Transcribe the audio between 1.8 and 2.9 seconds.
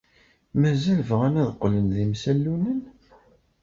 d imsallunen?